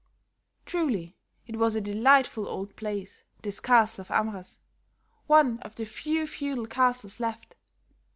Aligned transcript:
Truly 0.65 1.15
it 1.45 1.57
was 1.57 1.75
a 1.75 1.79
delightful 1.79 2.47
old 2.47 2.75
place, 2.75 3.23
this 3.43 3.59
castle 3.59 4.01
of 4.01 4.09
Amras, 4.09 4.57
one 5.27 5.59
of 5.59 5.75
the 5.75 5.85
few 5.85 6.25
feudal 6.25 6.65
castles 6.65 7.19
left. 7.19 7.55